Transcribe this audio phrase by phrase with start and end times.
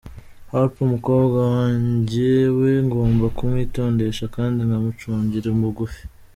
[0.51, 6.03] Harper umukobwa wajnye we ngomba kumwitondesha kandi nkamucungira bugufi.